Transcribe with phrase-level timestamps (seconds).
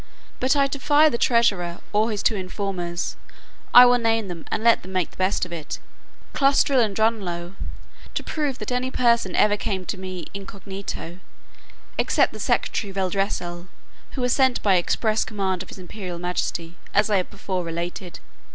[0.39, 3.15] But I defy the treasurer, or his two informers
[3.71, 5.77] (I will name them, and let them make the best of it)
[6.33, 7.53] Clustril and Drunlo,
[8.15, 11.19] to prove that any person ever came to me incognito,
[11.99, 13.67] except the secretary Reldresal,
[14.13, 18.19] who was sent by express command of his imperial majesty, as I have before related.